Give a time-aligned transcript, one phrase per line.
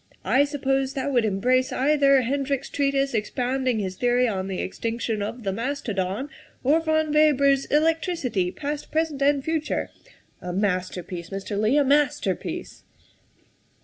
[0.39, 5.43] "I suppose that would embrace either Hendrick's treatise expounding his theory on the extinction of
[5.43, 6.31] the mastodon,
[6.63, 9.91] or von Weber 's' Electricity; Past, Present, and Future'
[10.41, 11.55] a master piece, Mr.
[11.55, 12.81] Leigh, a masterpiece."